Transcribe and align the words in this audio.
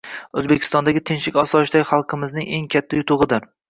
O‘zbekistondagi 0.39 1.03
tinchlik-osoyishtalik 1.11 1.91
xalqingizning 1.93 2.53
eng 2.59 2.71
katta 2.79 3.05
yutug‘idir 3.05 3.53